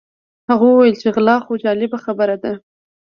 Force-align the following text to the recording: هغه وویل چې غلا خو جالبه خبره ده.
هغه 0.49 0.65
وویل 0.67 0.95
چې 1.01 1.07
غلا 1.15 1.35
خو 1.45 1.51
جالبه 1.63 1.97
خبره 2.05 2.35
ده. 2.43 2.53